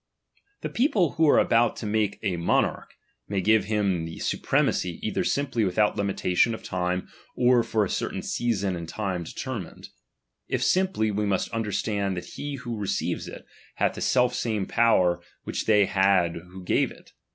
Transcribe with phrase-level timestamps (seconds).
[0.61, 2.87] The people who are about to make a mo narch,
[3.27, 8.23] may give him the supremacy either simply' without limitation of time, or for a certain
[8.23, 9.89] season and time determined.
[10.47, 13.45] If simply, we must under stand that he who receives it,
[13.75, 17.11] hath the self same power which they had who gave it.